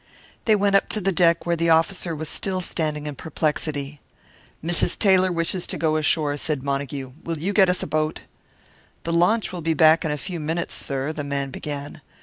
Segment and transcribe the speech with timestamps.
[0.45, 4.01] They went up to the deck, where the officer was still standing in perplexity.
[4.65, 4.97] "Mrs.
[4.97, 7.11] Taylor wishes to go ashore," said Montague.
[7.23, 8.21] "Will you get us a boat?"
[9.03, 12.01] "The launch will be back in a few minutes, sir" the man began.